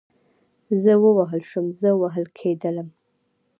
[0.83, 2.87] زه ووهل شوم, زه وهل کېدلم